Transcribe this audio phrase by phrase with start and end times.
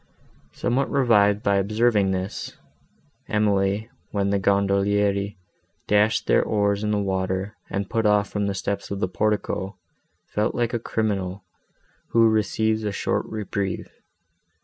[0.53, 2.57] Somewhat revived by observing this,
[3.29, 5.37] Emily, when the gondolieri
[5.85, 9.77] dashed their oars in the water, and put off from the steps of the portico,
[10.25, 11.43] felt like a criminal,
[12.13, 13.89] who receives a short reprieve.